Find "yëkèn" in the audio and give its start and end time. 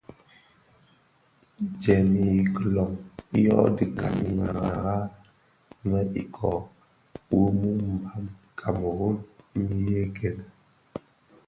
9.89-10.37